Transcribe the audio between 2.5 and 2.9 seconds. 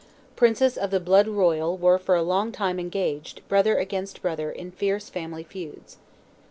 time